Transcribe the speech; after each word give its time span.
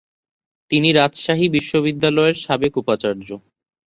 তিনি 0.71 0.89
রাজশাহী 0.91 1.45
বিশ্ববিদ্যালয়ের 1.49 2.35
সাবেক 2.37 2.73
উপাচার্য। 2.77 3.27